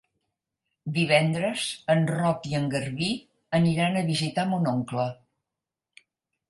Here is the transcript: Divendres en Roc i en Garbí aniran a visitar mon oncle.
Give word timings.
Divendres 0.95 1.65
en 1.95 2.01
Roc 2.13 2.49
i 2.53 2.57
en 2.61 2.65
Garbí 2.73 3.11
aniran 3.61 4.01
a 4.01 4.05
visitar 4.13 4.49
mon 4.55 4.71
oncle. 4.77 5.11